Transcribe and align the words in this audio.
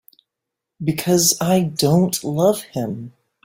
Because 0.83 1.37
I 1.39 1.59
don't 1.59 2.23
love 2.23 2.63
him. 2.63 3.13